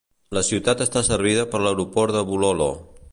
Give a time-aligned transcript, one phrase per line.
[0.37, 2.71] La ciutat està servida per l"Aeroport de Bulolo.